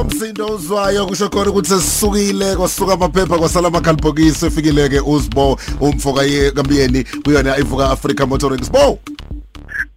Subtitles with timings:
[0.00, 7.04] umsindo uzwayo kusho khona ukuthi sesisukile kwasuka amaphepha kwasala amakhalibhokisi efikile ke uzibo umfoka yekambiyeni
[7.24, 8.64] kuyona ivuka Africa Motoring.
[8.64, 8.98] Sbo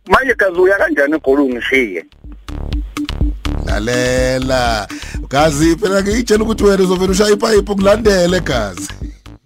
[0.08, 2.06] manje kazuya kanjani egoli ungishiye
[3.66, 4.88] lalela.
[5.30, 8.90] Gazi phela ngiyitshela ukuthi wena uzovela ushaya ipipe ukulandele gazi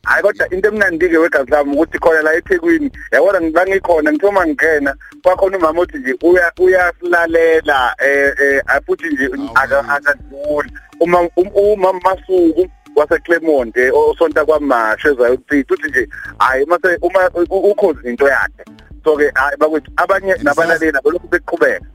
[0.06, 4.96] hayi kodwa into emnandi-ke wegazi lami ukuthi khona la ethekwini yabona ngiba ngikhona ngithoma ngingena
[5.24, 6.16] kwakhona umama othi nje
[6.60, 10.72] uyasilalela um futhi nje akadluli.
[11.00, 16.08] Uma umama masuku waseclermont osonta kwamasho ezayokuthitha uthi nje
[16.40, 18.64] hhayi mase uma ukhozi into yakhe.
[19.04, 21.86] So-ke hayi bakwethu abanye nabalaleli abalokhu beqhubeka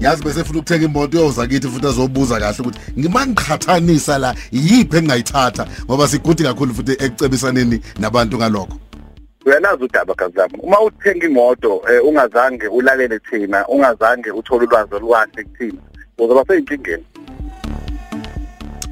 [0.00, 4.96] yazi bese funa ukuthenga imoto uyoza kithi futhi azobuza kahle ukuthi ngima ngiqhathanisa la yiphi
[4.96, 5.66] engayithatha?
[5.84, 8.78] Ngoba sigudi kakhulu futhi ekucebisaneni nabantu ngalokho.
[9.46, 15.82] Uyalazi udaba kazami uma uthenga imoto ungazange ulalele thina ungazange uthole ulwazi olukahle kuthina
[16.18, 17.04] uzoba seyinkingeni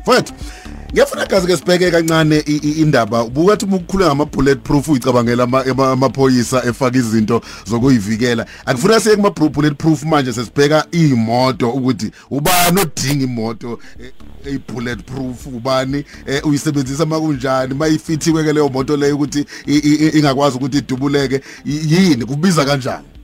[0.01, 0.35] mfowethu
[0.97, 3.25] ngiyafuna gazi ke sibheke kancane indaba.
[3.25, 5.45] Bukathi uma ukukhuluma ngama bulletproof uyicabangela
[5.93, 8.47] amaphoyisa efaka izinto zokuyivikela.
[8.67, 13.79] Akufuna siye kuma bulletproof manje sesibheka imoto ukuthi ubani odinga imoto
[14.47, 15.47] ey bulletproof?
[15.47, 16.05] Ubani
[16.45, 19.47] uyisebenzisa makunjani mayifithiwe ke leyo moto leyo ukuthi
[20.15, 22.25] ingakwazi ukuthi idubuleke yini?
[22.25, 23.16] Kubiza kanjani?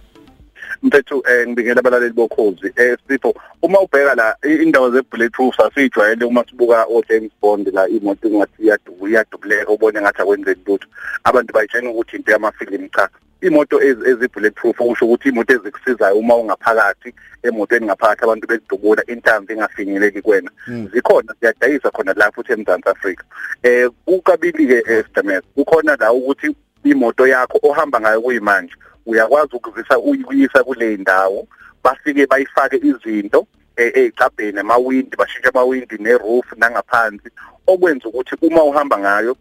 [0.83, 6.45] Mfethu eh ngibikela abalaleli bokhozi eh sipho uma ubheka la indawo ze bulletproof asijwayele uma
[6.45, 10.89] sibuka o James Bond la imoto ngathi iyadu iyadubuleka ubone ngathi akwenzeki lutho
[11.25, 13.09] abantu bayitshena ukuthi into yamafilimu cha
[13.43, 20.23] imoto ezi bulletproof okusho ukuthi imoto ezikusizayo uma ungaphakathi emotweni ngaphakathi abantu bekudubula intambo ingafinyeleki
[20.23, 20.51] kwena
[20.93, 23.25] zikhona siyadayisa khona la futhi eMzantsi Afrika.
[23.63, 28.75] Eh ukabili ke Stamets kukhona la ukuthi imoto yakho ohamba ngayo kuyimanje
[29.07, 31.49] uyakwazi ukuvisa uyisa kule ndawo
[31.85, 37.29] bafike bayifake izinto ezicabheni amawindi bashintsha amawindi neroof nangaphansi
[37.67, 39.37] okwenza ukuthi uma uhamba ngayo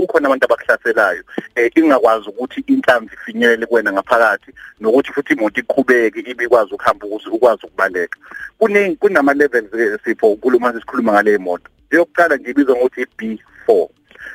[0.00, 1.22] kukhona abantu abakuhlaselayo.
[1.54, 4.50] Eh ingakwazi ukuthi inhlamvu ifinyelele kuwena ngaphakathi
[4.80, 8.18] nokuthi futhi imoto iqhubeke ibikwazi ukuhamba ukuze ukwazi ukubaleka.
[8.58, 11.70] Kuningi kunama levels ke sipho kuluma sisikhuluma ngale moto.
[11.90, 13.88] Eyokuqala nje ibizwa ngokuthi B4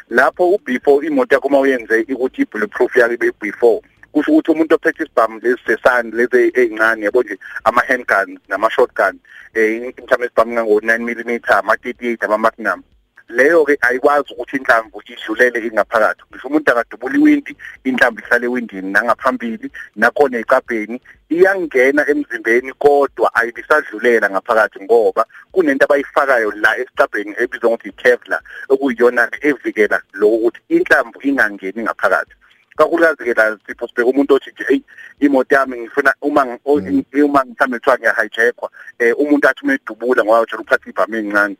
[0.10, 3.82] lapho uB4 imoto yakho uma uyenze ukuthi ibulletproof yakho ibe B4
[4.12, 9.20] kusho ukuthi umuntu ophethe isibhamu lesi sesani lezi ezincane yabo nje ama handgun nama shotgun
[9.54, 12.82] eh mthame isibhamu ngo 9 mm ama 38 ama magnum
[13.30, 16.24] leyo ke ayikwazi ukuthi inhlamvu idlulele ingaphakathi.
[16.32, 24.80] Ngisho umuntu akadubula iwindi inhlamvu ihlale ewindini nangaphambili nakhona ecabheni iyangena emzimbeni kodwa ayibisadlulela ngaphakathi
[24.84, 32.34] ngoba kunento abayifakayo la esicabheni ebizwa ngokuthi Kevlar okuyiyona evikela lokho ukuthi inhlamvu ingangeni ngaphakathi.
[32.80, 34.82] Kakhulukazi ke la sipho sibheka umuntu othi nje hey
[35.20, 38.70] imoto yami ngifuna uma uma ngithambe kuthiwa ngiya hijackwa
[39.00, 41.58] eh umuntu athi umedubula ngoba uthi uphatha ibhamu encane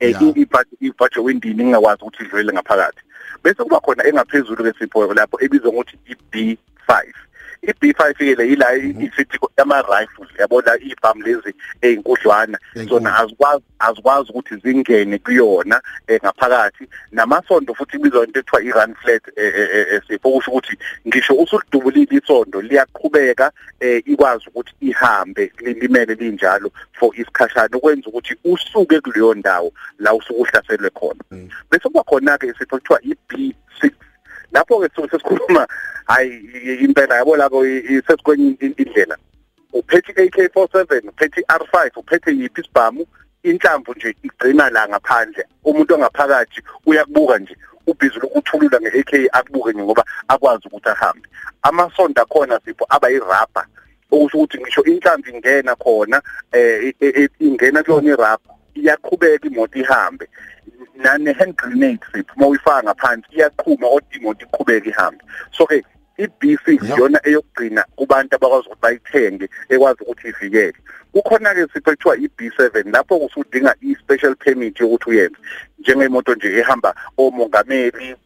[0.00, 3.02] eh ibhathi ibhathi wendini ngingakwazi ukuthi idlulele ngaphakathi.
[3.42, 6.90] Bese kuba khona engaphezulu ke sipho lapho ebizwa ngokuthi iB5
[7.62, 12.58] iB5 ke le ila isithi ama rifles yabona ibhamu lezi ezinkudlwana
[12.88, 15.80] zona azikwazi azikwazi ukuthi zingene kuyona
[16.10, 16.88] ngaphakathi.
[17.12, 19.22] Namasondo futhi ibizwa into ethiwa i-run flat
[20.08, 20.76] sipho kusho ukuthi
[21.08, 29.34] ngisho usulidubulile isondo liyaqhubeka ikwazi ukuthi ihambe lilimele linjalo for isikhashana ukwenza ukuthi usuke kuleyo
[29.34, 31.24] ndawo la usuke uhlaselwe khona.
[31.70, 33.90] Bese kuba khona ke sipho kuthiwa iB6
[34.52, 35.66] lapho ke sesikhuluma
[36.06, 36.34] hayi
[36.80, 39.16] impela yabo lapho isesikwenye indlela.
[39.72, 43.06] Uphethe AK47 uphethe R5 uphethe yiphi isibhamu
[43.42, 45.44] inhlamvu nje igcina la ngaphandle.
[45.64, 51.28] Umuntu ongaphakathi uyakubuka nje ubhizi lokuthulula nge-AK akubuke nje ngoba akwazi ukuthi ahambe.
[51.62, 53.66] Amasonto akhona sipho aba yirabha
[54.10, 56.94] okusho ukuthi ngisho inhlamvu ingena khona eh
[57.40, 60.28] ingena kuyona irabha iyaqhubeka imoto ihambe.
[60.94, 65.22] Nane hand grenade sipho uma uyifaka ngaphansi iyaqhuma kodwa imoto iqhubeka ihambe.
[65.52, 65.84] So ke
[66.18, 70.78] i-B6 yona eyokugcina kubantu abakwazi ukuthi bayithenge ekwazi ukuthi ivikele.
[71.12, 75.36] Kukhona ke sipho kuthiwa i-B7 lapho kusudinga i-special permit yokuthi uyenze.
[75.78, 78.16] Njengemoto nje ehamba omongameli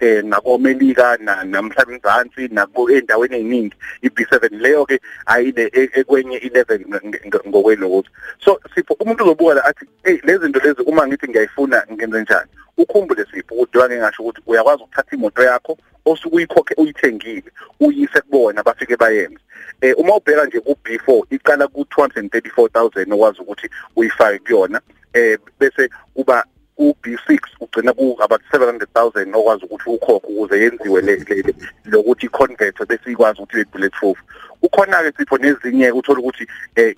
[0.00, 8.10] eh nakomelika namhlanje mzansi nabo endaweni eziningi iB7 leyo ke ayile ekwenye 11 ngokwelokuthi
[8.44, 12.50] so sipho umuntu uzobuka la athi hey lezi zinto lezi uma ngithi ngiyayifuna ngenze njani?
[12.78, 17.50] Ukhumbule sipho ukuthi wake ngasho ukuthi uyakwazi ukuthatha imoto yakho osuke uyikhokhe uyithengile
[17.80, 19.38] uyise kubona bafike bayenze.
[19.80, 24.80] Eh uma ubheka nje ku B4 iqala ku 234000 okwazi ukuthi uyifake kuyona.
[25.12, 26.44] Eh bese kuba
[26.78, 33.12] u-B6 ugcina ku about 700000 okwazi ukuthi ukhokhe ukuze yenziwe le le- lokuthi convert bese
[33.12, 34.18] ikwazi ukuthi ibe bulletproof
[34.62, 36.46] ukhona ke sipho nezinye uthola ukuthi
[36.76, 36.94] eh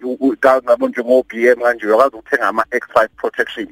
[0.64, 3.68] ngabo njengo BM kanje uyakwazi ukuthenga ama X5 protection.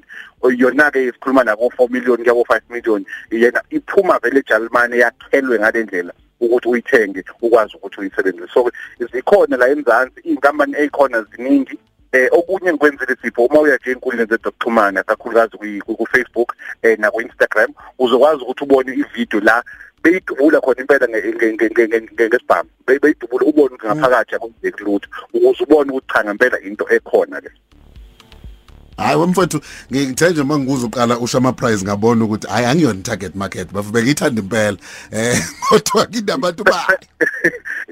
[0.56, 6.12] Yona ke isikhuluma nabo 4 million kuya 5 million yena iphuma vele eJalimane yakhelwe ngalendlela
[6.40, 8.48] ukuthi uyithenge ukwazi ukuthi uyisebenzise.
[8.54, 8.70] So
[9.12, 11.78] zikhona la eMzansi inkampani ezikhona ziningi.
[12.12, 17.10] Eh okunye ngikwenzile sipho uma uya nje enkundleni zedokuxhumana kakhulukazi ku- ku Facebook eh na
[17.10, 19.62] ku Instagram uzokwazi ukuthi ubone ivideo la
[20.02, 22.70] beyidubula khona impela nge- nge- nge- nge- nge- nge- ngesibhamu.
[22.86, 27.50] Be- beyidubula ubone ukuthi ngaphakathi akuzeki lutho ukuze ubone ukuthi cha ngempela into ekhona ke
[28.96, 29.60] hayi wemfowethu
[29.92, 34.42] ngithe nje mangibuza uqala usha ama price ngabona ukuthi hayi angiyona target market bafube ngithanda
[34.42, 34.76] impela.
[35.12, 35.38] Eh
[35.68, 36.86] kodwa kinde abantu ba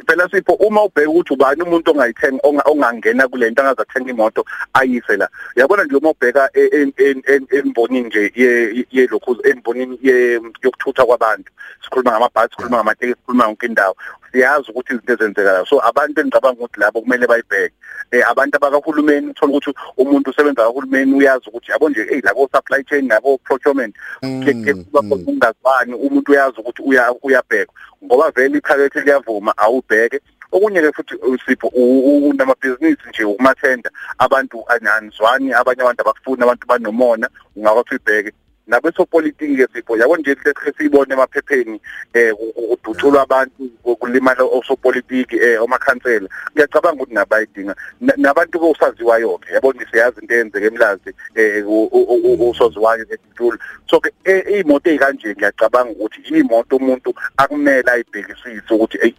[0.06, 5.16] phela sipho uma ubheka ukuthi ubani umuntu ongayithenga onga- ongangena kule nto angazathenga imoto ayise
[5.16, 10.40] la uyabona nje uma ubheka e- en- en- en- embonini nje ye- yelokhu embonini ye-
[10.62, 11.52] yokuthutha kwabantu
[11.84, 13.96] sikhuluma ngamabhasi sikhuluma ngamatekisi sikhuluma yonke indawo.
[14.34, 17.74] Siyazi ukuthi izinto ezenzekayo so abantu engicabanga ukuthi labo kumele bayibheke.
[18.10, 22.82] Eh abantu abakahulumeni uthola ukuthi umuntu usebenza kahulumeni uyazi ukuthi yabo nje hey labo supply
[22.84, 23.94] chain nabo procurement
[25.26, 27.72] ungazwani umuntu uyazi ukuthi uya uyabheka
[28.04, 30.20] ngoba vele iphakethe liyavuma awubheke.
[30.52, 37.94] Okunye ke futhi usipho unamabhizinisi nje ukumathenda abantu anizwani abanye abantu abafuni abantu banomona ungakwathi
[37.96, 38.32] ubheke
[38.66, 41.80] nabesopolitiki ke sipho yabo nje sekhe sibone emaphepheni
[42.14, 42.32] eh
[42.82, 43.70] kuduculwa abantu
[44.00, 46.28] kulimala osopolitiki eh omakhansela.
[46.52, 51.64] Ngiyacabanga ukuthi nabayidinga Na- nabantu bosaziwayo ke yabo nje siyazi into eyenzeke emlazi eh
[52.50, 59.14] usoziwayo eDutul so ke e- imoto ezikanje ngiyacabanga ukuthi imoto umuntu akumele ayibhekisise ukuthi ey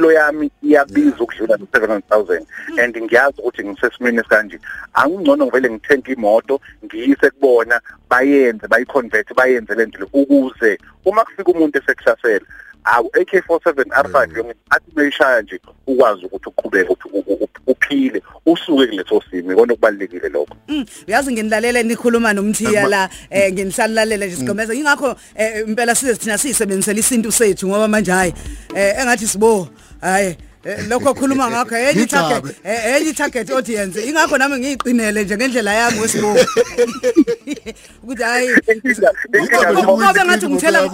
[0.00, 2.46] impilo yami iyabiza ukudlula no 7000
[2.84, 4.58] and ngiyazi ukuthi ngisesimeni esikanje
[4.94, 7.80] angingcono ngivele ngithenke imoto ngiyise kubona
[8.10, 12.46] bayenze bayiconvert bayenze lento le ukuze uma kufika umuntu esekuhlasela
[12.84, 18.22] awu AK47 R5 yonke athi meyishaya nje ukwazi ukuthi uqhubeke ukuthi u- u- u- uphile
[18.46, 19.52] usuke kuleso simo.
[19.52, 20.56] Ikona okubalekile lokho.
[20.68, 26.38] Mm, uyazi nginilalela nikhuluma nomthiya la eh nginihlalalela nje sigomeza ingakho eh, impela size thina
[26.38, 28.34] siyisebenzisela isintu sethu ngoba manje hayi
[28.74, 29.68] eh engathi sibo.
[30.00, 32.54] Hayi eh, lokho khuluma ngakho enye target Ngigcabe.
[32.64, 36.36] eh, enye target audience ingakho nami ngiyiqinele nje ngendlela yami wesibo
[38.02, 40.88] ukuthi hayi Inkinga- inkinga Ngoba- ngoba- ngoba ngathi ungithela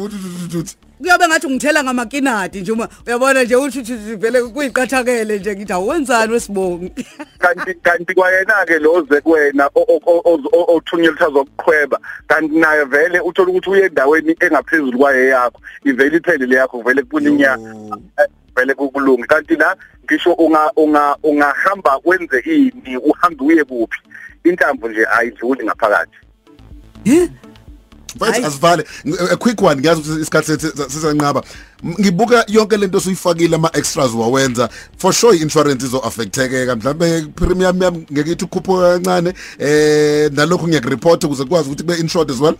[0.99, 6.33] kuyobe ngathi ungithela ngamakinati nje uma uyabona nje uthi uthi vele kuyiqathakele nje ngithi awenzani
[6.33, 6.93] wesibongi?
[7.43, 11.99] Kanti kanti kwayena ke loze kuwena o- o- o- o- othunyelwa zokuqhweba
[12.29, 17.03] kanti naye vele uthola ukuthi uye endaweni engaphezulu kwaye yakho ivele iphele le yakho vele
[17.03, 17.71] kupuna inyanga.
[18.19, 18.27] Eh,
[18.57, 23.99] vele kukulunga kanti la ngisho unga unga ungahamba wenze ini uhambe uye kuphi?
[24.45, 26.17] Intambo nje ayidluli ngaphakathi.
[27.05, 27.29] Eh?
[28.19, 28.45] But Hayi.
[28.45, 31.43] asivale Ng- a quick one ngiyazi ukuthi isikhathi sethu sisanqaba
[31.85, 34.69] M- ngibuka yonke lento osuyifakile ama extras wawenza.
[34.97, 39.35] For sure insurance izo affecteke mhlambe premium yami ngeke ithi ukhuphuka kancane.
[39.59, 42.55] Eh nalokho ngiyakureport ukuze kwazi ukuthi kube insured as well.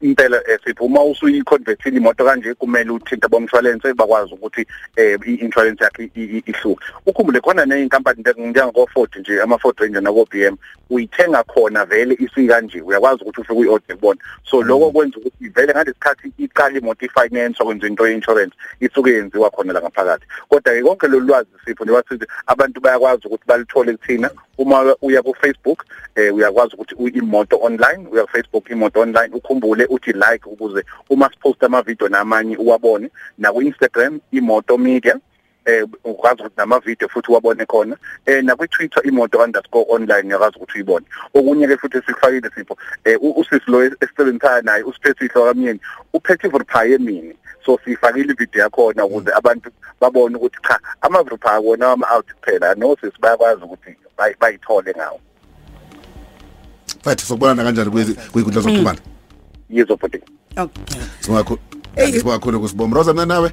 [0.00, 4.66] Impela eh, sipho uma usuyiconvertile imoto kanje kumele uthinte bomshwalense bakwazi ukuthi
[4.96, 6.84] eh i-insurance yakhe i- i- ihluke.
[7.06, 10.56] Ukhumbule khona neyinkampani njengako Ford nje ama Ford Ranger nako BM
[10.90, 14.20] uyithenga khona vele isikanje uyakwazi ukuthi ufike uyi-order kubona
[14.50, 19.72] so lokho kwenza ukuthi vele ngalesikhathi iqala imoto ifinance okwenza into ye-insurance isuke yenziwa khona
[19.72, 20.26] la ngaphakathi.
[20.48, 24.30] Kodwa ke konke lolu lwazi sipho njengoba sithi abantu bayakwazi ukuthi balithole kuthina.
[24.58, 25.84] Uma uya ku Facebook
[26.14, 31.30] eh uyakwazi ukuthi uyimoto online uya ku Facebook imoto online ukhumbule uthi like ukuze uma
[31.30, 33.10] sipost ama video namanye uwabone.
[33.38, 35.16] Na ku Instagram imoto media
[35.66, 37.96] eh ukwazi ukuthi nama video futhi uwabone khona.
[38.26, 41.06] Eh na ku Twitter imoto_online uyakwazi ukuthi uyibone.
[41.34, 45.80] Okunye ke futhi sikufakile sipho eh usisi lo esebenzisana naye usiphethihle kamyeni
[46.14, 47.34] uphethe verify emini
[47.64, 52.74] so sifakile ivideo yakhona ukuze abantu babone ukuthi cha ama verify wona ama out kuphela.
[52.74, 55.20] No sisi bayakwazi ukuthi bayi- bayithole ngawo.
[57.00, 57.90] Mfethu sokubona kanjani
[58.32, 58.98] kuyikundla zokuxhumana?
[59.70, 60.20] Yizo futhi
[60.56, 60.82] okay.
[61.20, 61.58] Singakho
[61.96, 62.12] Hey.
[62.12, 63.52] sibonga kakhulu kusibomba Rosa mina nawe.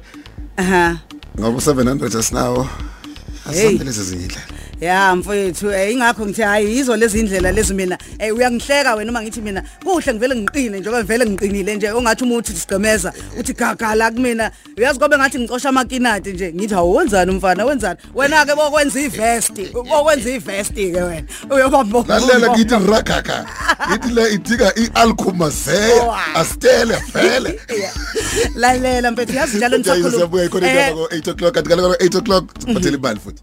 [0.56, 0.98] Aha.
[1.40, 3.52] Ngoba 700 asinawo Hey.
[3.52, 4.40] asihambele sizindlela
[4.80, 7.98] ya mfowethu eh ingakho ngithi hayi yizo lezi indlela lezi mina.
[8.18, 12.34] Eh uyangihleka wena uma ngithi mina kuhle ngivele ngiqine njengoba vele ngiqinile nje ongathi uma
[12.34, 14.50] uthi sigqemeza uthi gaga la kumina.
[14.78, 17.98] Uyazi kobe ngathi ngicosha amakinati nje ngithi awenzani umfana wenzani?
[18.14, 21.26] Wena ke bokwenza ivest bokwenza ivest ke wena.
[21.50, 23.46] Uyobamba lalela ngithi ragaka
[23.90, 27.60] ngithi le idika ialkumazeya astele vele
[28.60, 32.44] lalela mfethu yazi njalo Ngiyayisabuya nisakhuluma ikhona Eh, into 8 o'clock kanti kaloko 8 o'clock
[32.60, 33.42] siphathele imali futhi.